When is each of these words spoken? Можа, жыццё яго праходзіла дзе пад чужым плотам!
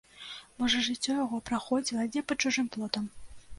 Можа, 0.63 0.81
жыццё 0.87 1.17
яго 1.25 1.37
праходзіла 1.51 2.09
дзе 2.11 2.25
пад 2.33 2.37
чужым 2.49 2.65
плотам! 2.77 3.09